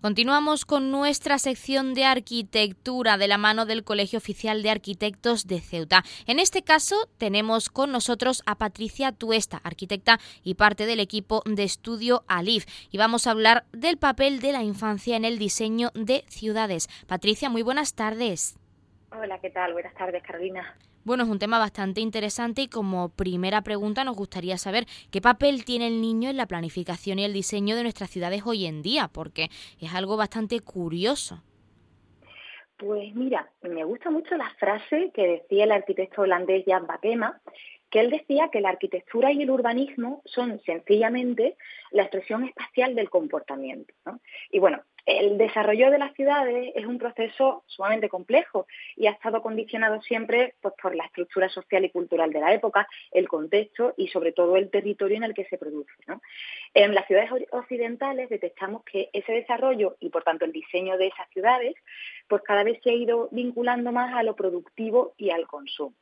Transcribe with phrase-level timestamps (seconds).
[0.00, 5.60] Continuamos con nuestra sección de arquitectura de la mano del Colegio Oficial de Arquitectos de
[5.60, 6.04] Ceuta.
[6.26, 11.64] En este caso tenemos con nosotros a Patricia Tuesta, arquitecta y parte del equipo de
[11.64, 12.64] estudio ALIF.
[12.92, 16.88] Y vamos a hablar del papel de la infancia en el diseño de ciudades.
[17.08, 18.54] Patricia, muy buenas tardes.
[19.10, 19.72] Hola, ¿qué tal?
[19.72, 20.76] Buenas tardes, Carolina.
[21.04, 25.64] Bueno, es un tema bastante interesante y como primera pregunta nos gustaría saber qué papel
[25.64, 29.08] tiene el niño en la planificación y el diseño de nuestras ciudades hoy en día,
[29.08, 29.48] porque
[29.80, 31.42] es algo bastante curioso.
[32.76, 37.40] Pues mira, me gusta mucho la frase que decía el arquitecto holandés Jan Bakema,
[37.90, 41.56] que él decía que la arquitectura y el urbanismo son sencillamente
[41.90, 43.94] la expresión espacial del comportamiento.
[44.50, 49.40] Y bueno, el desarrollo de las ciudades es un proceso sumamente complejo y ha estado
[49.40, 54.08] condicionado siempre pues, por la estructura social y cultural de la época, el contexto y
[54.08, 55.90] sobre todo el territorio en el que se produce.
[56.74, 61.28] En las ciudades occidentales detectamos que ese desarrollo y por tanto el diseño de esas
[61.30, 61.74] ciudades
[62.28, 65.94] pues cada vez se ha ido vinculando más a lo productivo y al consumo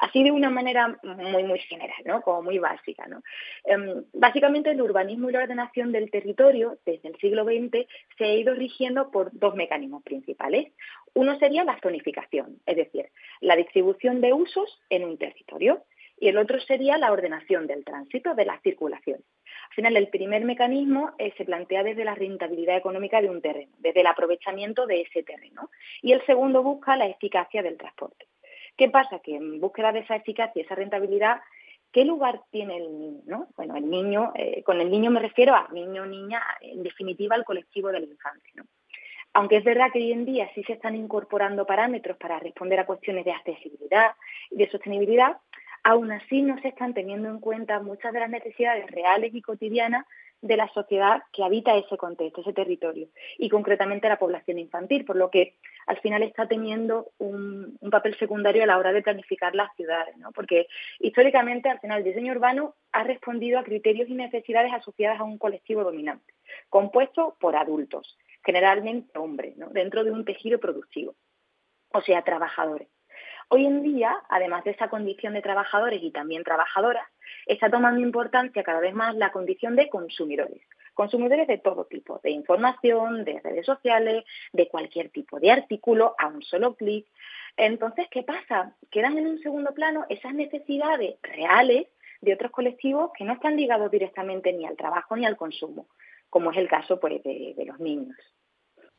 [0.00, 2.22] así de una manera muy, muy general, ¿no?
[2.22, 3.22] Como muy básica, ¿no?
[3.64, 8.34] Em, básicamente el urbanismo y la ordenación del territorio desde el siglo XX se ha
[8.34, 10.72] ido rigiendo por dos mecanismos principales.
[11.14, 15.84] Uno sería la zonificación, es decir, la distribución de usos en un territorio,
[16.18, 19.20] y el otro sería la ordenación del tránsito, de la circulación.
[19.70, 23.72] Al final, el primer mecanismo eh, se plantea desde la rentabilidad económica de un terreno,
[23.78, 25.70] desde el aprovechamiento de ese terreno,
[26.02, 28.26] y el segundo busca la eficacia del transporte.
[28.80, 29.18] ¿Qué pasa?
[29.18, 31.42] Que en búsqueda de esa eficacia esa rentabilidad,
[31.92, 33.48] ¿qué lugar tiene el niño?
[33.54, 37.44] Bueno, el niño, eh, con el niño me refiero a niño niña, en definitiva al
[37.44, 38.64] colectivo de la infancia.
[39.34, 42.86] Aunque es verdad que hoy en día sí se están incorporando parámetros para responder a
[42.86, 44.12] cuestiones de accesibilidad
[44.50, 45.36] y de sostenibilidad,
[45.82, 50.06] aún así no se están teniendo en cuenta muchas de las necesidades reales y cotidianas
[50.42, 55.16] de la sociedad que habita ese contexto, ese territorio, y concretamente la población infantil, por
[55.16, 59.74] lo que al final está teniendo un, papel secundario a la hora de planificar las
[59.74, 60.30] ciudades, ¿no?
[60.32, 60.68] porque
[61.00, 65.38] históricamente al final el diseño urbano ha respondido a criterios y necesidades asociadas a un
[65.38, 66.32] colectivo dominante,
[66.68, 71.16] compuesto por adultos, generalmente hombres, dentro de un tejido productivo,
[71.92, 72.88] o sea, trabajadores.
[73.48, 77.04] Hoy en día, además de esa condición de trabajadores y también trabajadoras,
[77.52, 80.60] está tomando importancia cada vez más la condición de consumidores.
[80.94, 86.28] Consumidores de todo tipo, de información, de redes sociales, de cualquier tipo de artículo, a
[86.28, 87.06] un solo clic.
[87.56, 88.76] Entonces, ¿qué pasa?
[88.90, 91.86] Quedan en un segundo plano esas necesidades reales
[92.20, 95.88] de otros colectivos que no están ligados directamente ni al trabajo ni al consumo,
[96.28, 98.16] como es el caso pues, de, de los niños.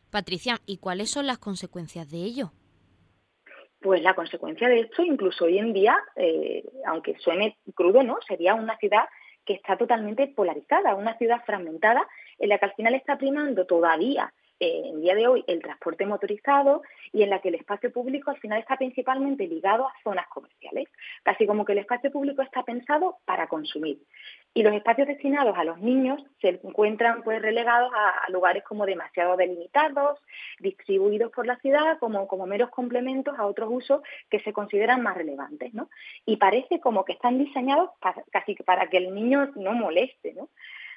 [0.10, 2.52] Patricia, ¿y cuáles son las consecuencias de ello?
[3.82, 8.18] Pues la consecuencia de esto, incluso hoy en día, eh, aunque suene crudo, ¿no?
[8.28, 9.06] Sería una ciudad
[9.46, 14.32] que está totalmente polarizada, una ciudad fragmentada en la que al final está primando todavía
[14.60, 18.30] eh, en día de hoy el transporte motorizado y en la que el espacio público
[18.30, 20.88] al final está principalmente ligado a zonas comerciales,
[21.24, 23.98] casi como que el espacio público está pensado para consumir.
[24.54, 29.38] Y los espacios destinados a los niños se encuentran pues relegados a, lugares como demasiado
[29.38, 30.20] delimitados,
[30.60, 35.16] distribuidos por la ciudad como, como meros complementos a otros usos que se consideran más
[35.16, 35.90] relevantes, ¿no?
[36.26, 37.92] Y parece como que están diseñados
[38.32, 40.50] casi para que el niño no moleste, ¿no?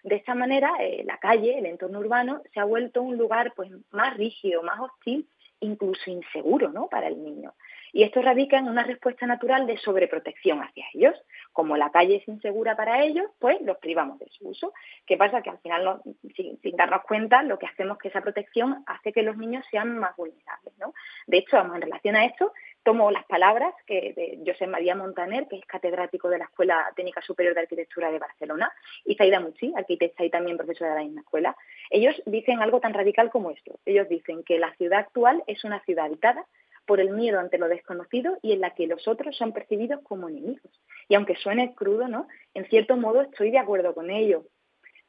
[0.04, 3.70] De esta manera, eh, la calle, el entorno urbano, se ha vuelto un lugar pues,
[3.90, 5.26] más rígido, más hostil,
[5.60, 6.88] incluso inseguro ¿no?
[6.88, 7.54] para el niño.
[7.94, 11.14] Y esto radica en una respuesta natural de sobreprotección hacia ellos.
[11.52, 14.72] Como la calle es insegura para ellos, pues los privamos de su uso.
[15.06, 15.42] ¿Qué pasa?
[15.42, 16.02] Que al final,
[16.34, 19.96] sin, darnos cuenta, lo que hacemos es que esa protección hace que los niños sean
[19.96, 20.76] más vulnerables.
[20.80, 20.92] ¿no?
[21.28, 22.52] De hecho, en relación a esto,
[22.84, 27.22] tomo las palabras que de José María Montaner, que es catedrático de la Escuela Técnica
[27.22, 28.72] Superior de Arquitectura de Barcelona,
[29.04, 31.56] y Zaida Muchi, arquitecta y también profesora de la misma escuela.
[31.90, 33.78] Ellos dicen algo tan radical como esto.
[33.84, 36.46] Ellos dicen que la ciudad actual es una ciudad habitada
[36.86, 40.28] por el miedo ante lo desconocido y en la que los otros son percibidos como
[40.28, 40.70] enemigos.
[41.08, 42.28] Y aunque suene crudo, ¿no?
[42.52, 44.44] En cierto modo estoy de acuerdo con ello.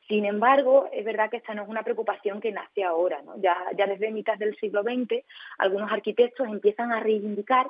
[0.07, 3.21] Sin embargo, es verdad que esta no es una preocupación que nace ahora.
[3.37, 5.23] Ya, ya desde mitad del siglo XX,
[5.57, 7.67] algunos arquitectos empiezan a reivindicar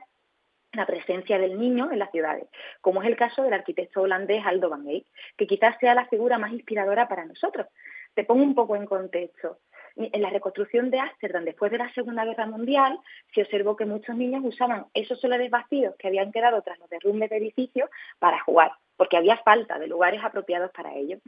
[0.74, 2.48] la presencia del niño en las ciudades,
[2.82, 5.06] como es el caso del arquitecto holandés Aldo van Eyck,
[5.38, 7.68] que quizás sea la figura más inspiradora para nosotros.
[8.14, 9.60] Te pongo un poco en contexto.
[9.96, 13.00] En la reconstrucción de Ámsterdam después de la Segunda Guerra Mundial,
[13.34, 17.30] se observó que muchos niños usaban esos solares vacíos que habían quedado tras los derrumbes
[17.30, 17.90] de edificios
[18.20, 21.20] para jugar porque había falta de lugares apropiados para ellos.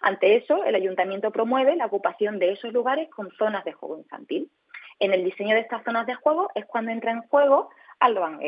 [0.00, 4.50] Ante eso, el ayuntamiento promueve la ocupación de esos lugares con zonas de juego infantil.
[4.98, 7.70] En el diseño de estas zonas de juego es cuando entra en juego
[8.00, 8.40] Aldo Van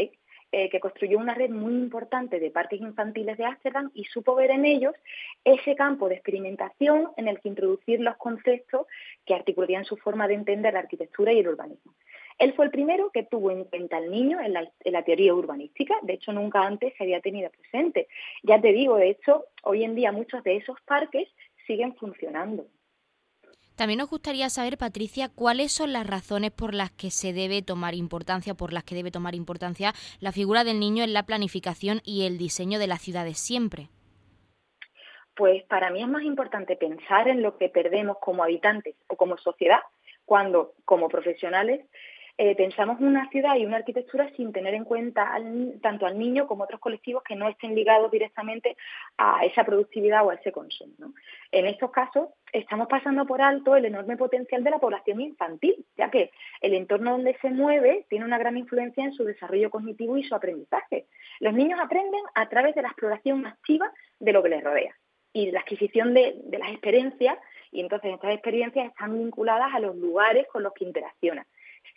[0.51, 4.51] eh, que construyó una red muy importante de parques infantiles de Ámsterdam y supo ver
[4.51, 4.95] en ellos
[5.45, 8.87] ese campo de experimentación en el que introducir los conceptos
[9.27, 11.93] que articularían su forma de entender la arquitectura y el urbanismo.
[12.39, 16.15] Él fue el primero que tuvo en cuenta al niño en la, teoría urbanística, de
[16.15, 18.09] hecho nunca antes se había tenido presente.
[18.45, 21.29] Ya te digo, de hecho, hoy en día muchos de esos parques
[21.67, 22.67] siguen funcionando.
[23.75, 27.95] También nos gustaría saber, Patricia, cuáles son las razones por las que se debe tomar
[27.95, 32.27] importancia, por las que debe tomar importancia la figura del niño en la planificación y
[32.27, 33.89] el diseño de las ciudades siempre.
[35.37, 39.39] Pues para mí es más importante pensar en lo que perdemos como habitantes o como
[39.39, 39.81] sociedad
[40.25, 41.87] cuando, como profesionales,
[42.41, 45.37] eh, pensamos una ciudad y una arquitectura sin tener en cuenta
[45.83, 48.77] tanto al niño como otros colectivos que no estén ligados directamente
[49.17, 51.15] a esa productividad o a ese consumo.
[51.51, 56.13] En estos casos estamos pasando por alto el enorme potencial de la población infantil, ya
[56.13, 56.31] que
[56.61, 60.37] el entorno donde se mueve tiene una gran influencia en su desarrollo cognitivo y su
[60.37, 61.07] aprendizaje.
[61.41, 64.95] Los niños aprenden a través de la exploración activa de lo que les rodea
[65.33, 67.37] y la adquisición de, de las experiencias
[67.73, 71.45] y entonces estas experiencias están vinculadas a los lugares con los que interaccionan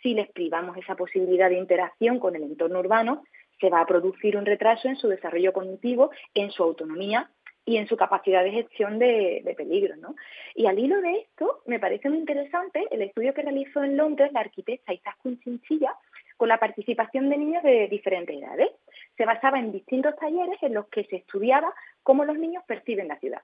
[0.02, 3.22] si les privamos esa posibilidad de interacción con el entorno urbano,
[3.60, 7.30] se va a producir un retraso en su desarrollo cognitivo, en su autonomía
[7.64, 9.96] y en su capacidad de gestión de, peligro.
[9.96, 10.16] ¿no?
[10.54, 14.32] Y al hilo de esto, me parece muy interesante el estudio que realizó en Londres
[14.32, 15.94] la arquitecta Izaskun Chinchilla
[16.36, 18.70] con la participación de niños de diferentes edades.
[19.16, 23.18] Se basaba en distintos talleres en los que se estudiaba cómo los niños perciben la
[23.20, 23.42] ciudad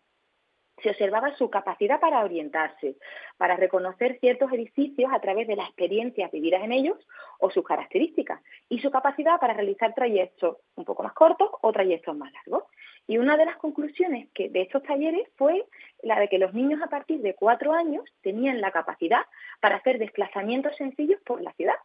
[0.82, 2.96] se observaba su capacidad para orientarse,
[3.36, 6.96] para reconocer ciertos edificios a través de las experiencias vividas en ellos
[7.38, 12.16] o sus características, y su capacidad para realizar trayectos un poco más cortos o trayectos
[12.16, 12.64] más largos.
[13.06, 15.64] Y una de las conclusiones que de estos talleres fue
[16.02, 19.22] la de que los niños a partir de cuatro años tenían la capacidad
[19.60, 21.76] para hacer desplazamientos sencillos por la ciudad.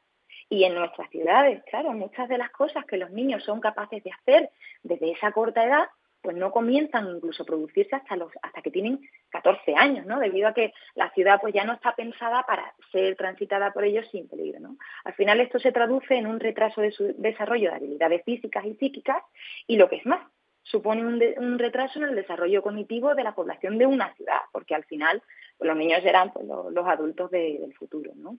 [0.50, 4.12] Y en nuestras ciudades, claro, muchas de las cosas que los niños son capaces de
[4.12, 4.50] hacer
[4.84, 5.88] desde esa corta edad
[6.24, 10.20] pues no comienzan incluso a producirse hasta los hasta que tienen 14 años, ¿no?
[10.20, 14.08] Debido a que la ciudad pues ya no está pensada para ser transitada por ellos
[14.10, 14.78] sin peligro, ¿no?
[15.04, 18.75] Al final esto se traduce en un retraso de su desarrollo de habilidades físicas y
[18.75, 19.22] psíquicas
[19.68, 20.25] y lo que es más,
[20.64, 24.86] supone un, retraso en el desarrollo cognitivo de la población de una ciudad, porque al
[24.86, 25.22] final
[25.58, 28.38] pues, los niños serán pues, los, adultos del futuro, ¿no?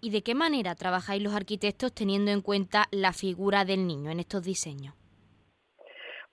[0.00, 4.20] ¿Y de qué manera trabajáis los arquitectos teniendo en cuenta la figura del niño en
[4.20, 4.94] estos diseños?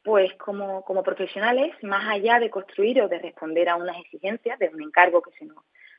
[0.05, 4.83] Pues como, profesionales, más allá de construir o de responder a unas exigencias, de un
[4.83, 5.57] encargo que se nos,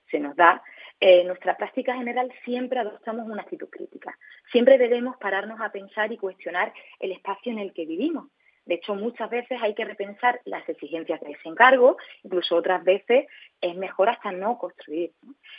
[0.08, 0.62] se nos da,
[1.00, 4.16] en eh, nuestra práctica general siempre adoptamos una actitud crítica.
[4.52, 8.28] Siempre debemos pararnos a pensar y cuestionar el espacio en el que vivimos.
[8.64, 13.26] De hecho, muchas veces hay que repensar las exigencias de ese encargo, incluso otras veces
[13.60, 15.12] es mejor hasta no construir.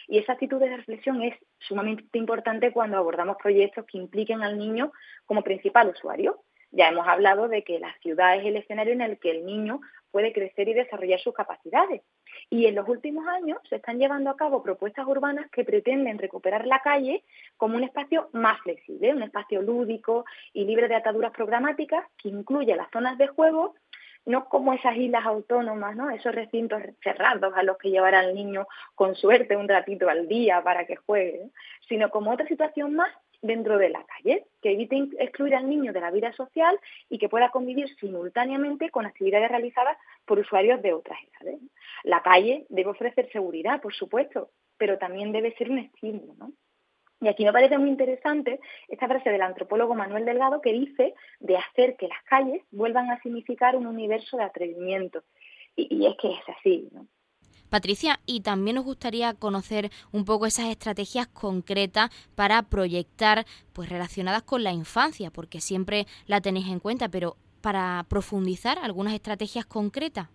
[0.07, 4.93] Y esa actitud de reflexión es sumamente importante cuando abordamos proyectos que impliquen al niño
[5.25, 6.39] como principal usuario
[6.71, 9.81] ya hemos hablado de que la ciudad es el escenario en el que el niño
[10.11, 12.01] puede crecer y desarrollar sus capacidades.
[12.49, 16.65] Y en los últimos años se están llevando a cabo propuestas urbanas que pretenden recuperar
[16.65, 17.23] la calle
[17.57, 22.75] como un espacio más flexible, un espacio lúdico y libre de ataduras programáticas que incluye
[22.75, 23.75] las zonas de juego
[24.27, 26.09] no como esas islas autónomas, ¿no?
[26.09, 30.61] esos recintos cerrados a los que llevar al niño con suerte un ratito al día
[30.61, 31.49] para que juegue,
[31.87, 33.09] sino como otra situación más
[33.41, 36.79] dentro de la calle, que evite excluir al niño de la vida social
[37.09, 41.59] y que pueda convivir simultáneamente con actividades realizadas por usuarios de otras edades.
[42.03, 46.51] La calle debe ofrecer seguridad, por supuesto, pero también debe ser un estímulo, ¿no?
[47.19, 51.57] Y aquí me parece muy interesante esta frase del antropólogo Manuel Delgado que dice de
[51.57, 55.23] hacer que las calles vuelvan a significar un universo de atrevimiento.
[55.75, 57.07] Y, y es que es así, ¿no?
[57.69, 64.43] Patricia, y también nos gustaría conocer un poco esas estrategias concretas para proyectar, pues relacionadas
[64.43, 70.29] con la infancia, porque siempre la tenéis en cuenta, pero para profundizar algunas estrategias concretas.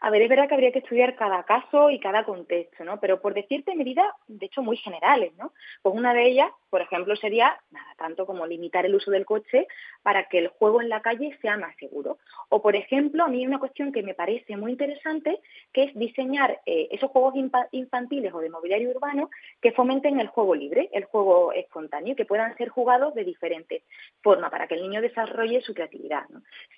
[0.00, 3.00] A ver, es verdad que habría que estudiar cada caso y cada contexto, ¿no?
[3.00, 5.54] Pero por decirte medidas, de hecho, muy generales, ¿no?
[5.80, 9.66] Pues una de ellas, por ejemplo, sería nada tanto como limitar el uso del coche
[10.02, 12.18] para que el juego en la calle sea más seguro.
[12.48, 15.40] O, por ejemplo, a mí una cuestión que me parece muy interesante,
[15.72, 17.34] que es diseñar eh, esos juegos
[17.70, 19.30] infantiles o de mobiliario urbano
[19.60, 23.82] que fomenten el juego libre, el juego espontáneo, que puedan ser jugados de diferentes
[24.22, 26.24] formas para que el niño desarrolle su creatividad.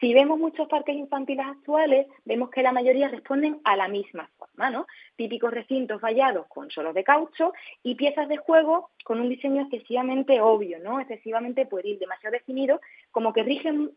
[0.01, 4.71] Si vemos muchos parques infantiles actuales, vemos que la mayoría responden a la misma forma,
[4.71, 4.87] ¿no?
[5.17, 7.53] Típicos recintos vallados con suelos de caucho
[7.83, 11.01] y piezas de juego con un diseño excesivamente obvio, ¿no?
[11.01, 12.81] Excesivamente pueril, demasiado definido,
[13.13, 13.93] como que rigen,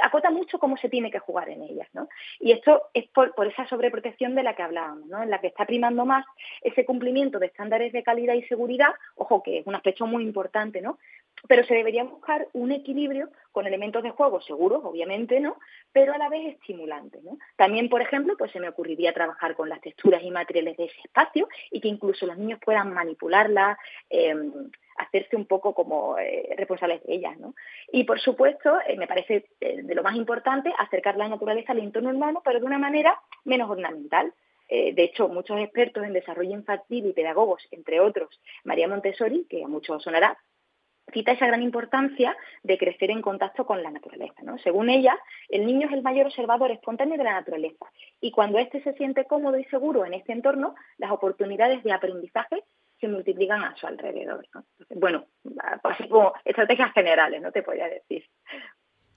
[0.00, 2.08] acota mucho cómo se tiene que jugar en ellas, ¿no?
[2.38, 5.22] Y esto es por, esa sobreprotección de la que hablábamos, ¿no?
[5.22, 6.24] En la que está primando más
[6.62, 10.80] ese cumplimiento de estándares de calidad y seguridad, ojo que es un aspecto muy importante,
[10.80, 10.98] ¿no?
[11.48, 15.56] Pero se debería buscar un equilibrio con elementos de juego seguros, obviamente, ¿no?
[15.92, 17.38] Pero a la vez estimulantes, ¿no?
[17.56, 21.00] También, por ejemplo, pues se me ocurriría trabajar con las texturas y materiales de ese
[21.04, 23.78] espacio y que incluso los niños puedan manipularlas,
[24.10, 24.52] em,
[24.96, 27.54] hacerse un poco como eh, responsables de ellas, ¿no?
[27.92, 31.80] Y por supuesto, eh, me parece eh, de lo más importante acercar la naturaleza al
[31.80, 34.32] entorno urbano, pero de una manera menos ornamental.
[34.66, 39.68] de hecho, muchos expertos en desarrollo infantil y pedagogos, entre otros, María Montessori, que a
[39.68, 40.38] muchos sonará,
[41.12, 44.42] cita esa gran importancia de crecer en contacto con la naturaleza.
[44.42, 44.58] ¿no?
[44.58, 45.18] Según ella,
[45.48, 47.86] el niño es el mayor observador espontáneo de la naturaleza
[48.20, 52.64] y cuando éste se siente cómodo y seguro en este entorno, las oportunidades de aprendizaje
[53.00, 54.46] se multiplican a su alrededor.
[54.94, 55.26] bueno,
[55.82, 58.24] así como estrategias generales, no te podría decir.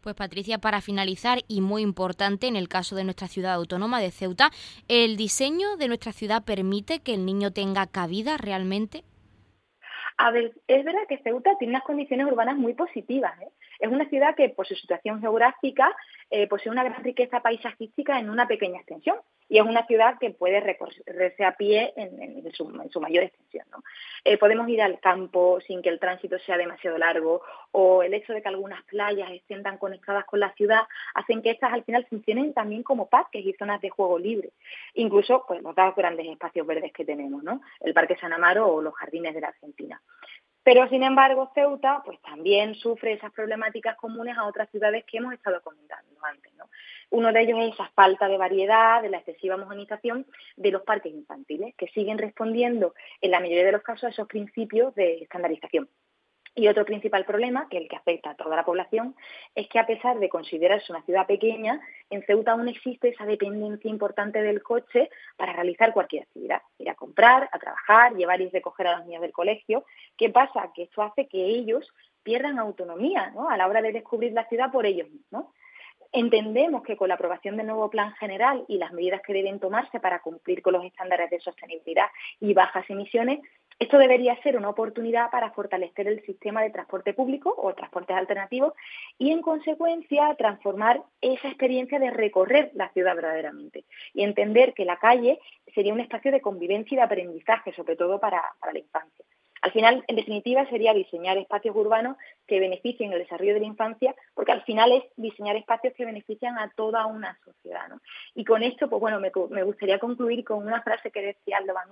[0.02, 4.12] Pues Patricia, para finalizar, y muy importante en el caso de nuestra ciudad autónoma de
[4.12, 4.52] Ceuta,
[4.88, 9.04] ¿el diseño de nuestra ciudad permite que el niño tenga cabida realmente?
[10.18, 13.40] A ver, es verdad que Ceuta tiene unas condiciones urbanas muy positivas.
[13.42, 13.50] ¿eh?
[13.80, 15.96] Es una ciudad que, por su situación geográfica,
[16.30, 19.18] eh, posee una gran riqueza paisajística en una pequeña extensión
[19.50, 22.66] y es una ciudad que puede recorrerse a pie en, su,
[23.00, 23.66] mayor extensión.
[24.24, 27.42] Eh, podemos ir al campo sin que el tránsito sea demasiado largo
[27.72, 30.82] o el hecho de que algunas playas estén tan conectadas con la ciudad
[31.14, 34.52] hacen que estas al final funcionen también como parques y zonas de juego libre.
[34.96, 37.44] Incluso pues, los dos grandes espacios verdes que tenemos,
[37.80, 40.02] el Parque San Amaro o los jardines de la Argentina.
[40.68, 45.32] Pero, sin embargo, Ceuta pues, también sufre esas problemáticas comunes a otras ciudades que hemos
[45.32, 46.54] estado comentando antes.
[46.56, 46.66] ¿no?
[47.10, 50.26] Uno de ellos es esa falta de variedad, de la excesiva homogenización
[50.58, 54.28] de los parques infantiles, que siguen respondiendo en la mayoría de los casos a esos
[54.28, 55.88] principios de estandarización.
[56.58, 59.16] Y otro principal problema, que es el que afecta a toda la población,
[59.54, 63.92] es que a pesar de considerarse una ciudad pequeña, en Ceuta aún existe esa dependencia
[63.92, 68.88] importante del coche para realizar cualquier actividad, ir a comprar, a trabajar, llevar y recoger
[68.88, 69.86] a los niños del colegio.
[70.18, 70.72] ¿Qué pasa?
[70.74, 74.88] Que esto hace que ellos pierdan autonomía a la hora de descubrir la ciudad por
[74.88, 75.46] ellos mismos.
[76.12, 80.00] Entendemos que con la aprobación del nuevo plan general y las medidas que deben tomarse
[80.00, 82.08] para cumplir con los estándares de sostenibilidad
[82.40, 83.42] y bajas emisiones,
[83.80, 88.74] esto debería ser una oportunidad para fortalecer el sistema de transporte público o transportes alternativos
[89.20, 94.98] y, en consecuencia, transformar esa experiencia de recorrer la ciudad verdaderamente y entender que la
[94.98, 95.40] calle
[95.76, 98.42] sería un espacio de convivencia y de aprendizaje, sobre todo para,
[98.74, 99.26] la infancia.
[99.62, 102.18] Al final, en definitiva, sería diseñar espacios urbanos
[102.48, 106.58] que beneficien el desarrollo de la infancia, porque al final es diseñar espacios que benefician
[106.58, 107.88] a toda una sociedad.
[108.34, 111.92] Y con esto, pues bueno, me, gustaría concluir con una frase que decía Aldo Van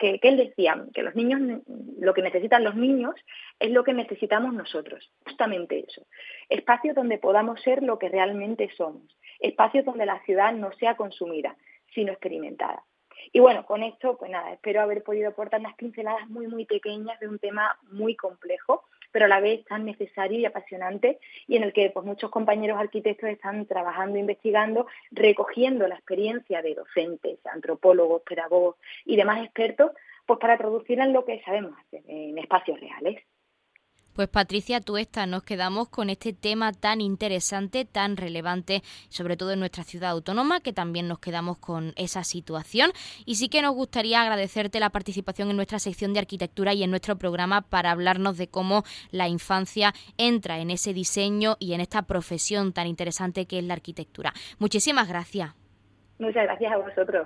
[0.00, 1.60] Que, él decía que los niños,
[1.98, 3.14] lo que necesitan los niños
[3.58, 6.06] es lo que necesitamos nosotros, justamente eso.
[6.48, 11.54] Espacios donde podamos ser lo que realmente somos, espacios donde la ciudad no sea consumida,
[11.94, 12.82] sino experimentada.
[13.32, 17.20] Y bueno, con esto, pues nada, espero haber podido aportar unas pinceladas muy, muy pequeñas
[17.20, 21.62] de un tema muy complejo, pero a la vez tan necesario y apasionante y en
[21.62, 28.22] el que pues, muchos compañeros arquitectos están trabajando, investigando, recogiendo la experiencia de docentes, antropólogos,
[28.22, 29.92] pedagogos y demás expertos,
[30.26, 33.22] pues para traducirla en lo que sabemos hacer, en espacios reales.
[34.20, 39.60] Pues Patricia Tuesta, nos quedamos con este tema tan interesante, tan relevante, sobre todo en
[39.60, 42.90] nuestra ciudad autónoma, que también nos quedamos con esa situación.
[43.24, 46.90] Y sí que nos gustaría agradecerte la participación en nuestra sección de arquitectura y en
[46.90, 52.02] nuestro programa para hablarnos de cómo la infancia entra en ese diseño y en esta
[52.02, 54.34] profesión tan interesante que es la arquitectura.
[54.58, 55.54] Muchísimas gracias.
[56.18, 57.16] Muchas gracias a vosotros.